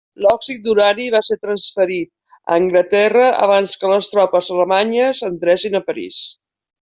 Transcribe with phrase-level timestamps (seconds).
[0.25, 6.23] L'òxid d'urani va ser transferit a Anglaterra abans que les tropes alemanyes entressin a París.